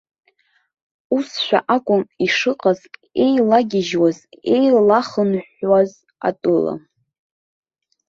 [1.15, 2.79] Усшәа акәын ишыҟаз
[3.23, 4.17] еилагьежьуаз,
[4.55, 5.91] еилахынҳәуаз
[6.27, 6.73] атәыла.